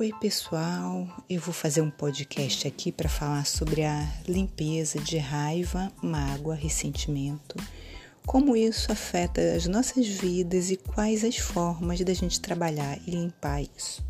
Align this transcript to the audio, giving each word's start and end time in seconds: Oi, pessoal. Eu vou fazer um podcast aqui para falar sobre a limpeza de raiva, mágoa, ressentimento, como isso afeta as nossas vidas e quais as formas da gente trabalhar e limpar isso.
Oi, 0.00 0.14
pessoal. 0.18 1.06
Eu 1.28 1.42
vou 1.42 1.52
fazer 1.52 1.82
um 1.82 1.90
podcast 1.90 2.66
aqui 2.66 2.90
para 2.90 3.06
falar 3.06 3.44
sobre 3.44 3.84
a 3.84 4.10
limpeza 4.26 4.98
de 4.98 5.18
raiva, 5.18 5.92
mágoa, 6.02 6.54
ressentimento, 6.54 7.54
como 8.24 8.56
isso 8.56 8.90
afeta 8.90 9.42
as 9.54 9.66
nossas 9.66 10.06
vidas 10.06 10.70
e 10.70 10.78
quais 10.78 11.22
as 11.22 11.36
formas 11.36 12.00
da 12.00 12.14
gente 12.14 12.40
trabalhar 12.40 12.98
e 13.06 13.10
limpar 13.10 13.60
isso. 13.60 14.02